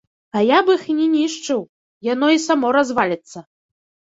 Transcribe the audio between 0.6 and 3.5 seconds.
б іх і не нішчыў, яно і само разваліцца.